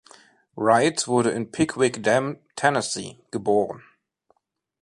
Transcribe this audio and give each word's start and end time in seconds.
Wright 0.55 1.07
wurde 1.07 1.29
in 1.29 1.51
Pickwick 1.51 2.01
Dam, 2.01 2.39
Tennessee, 2.55 3.19
geboren. 3.29 3.83